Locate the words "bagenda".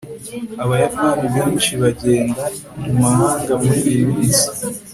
1.81-2.43